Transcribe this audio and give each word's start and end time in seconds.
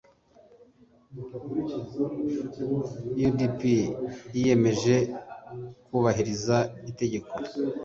u 3.27 3.29
d 3.37 3.39
p 3.57 3.59
r 3.85 3.87
yiyemeje 4.35 4.95
kubahiriza 5.85 6.57
itegeko 6.91 7.33